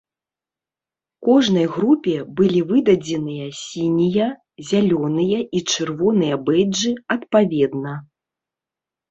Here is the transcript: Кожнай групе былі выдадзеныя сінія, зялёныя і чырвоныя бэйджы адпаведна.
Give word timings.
Кожнай 1.25 1.67
групе 1.75 2.13
былі 2.39 2.61
выдадзеныя 2.71 3.47
сінія, 3.59 4.27
зялёныя 4.71 5.39
і 5.61 5.63
чырвоныя 5.71 6.41
бэйджы 6.49 6.91
адпаведна. 7.19 7.93